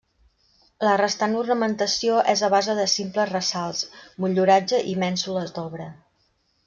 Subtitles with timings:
[0.85, 3.85] La restant ornamentació és a base de simples ressalts,
[4.25, 5.87] motlluratge i mènsules d'obra.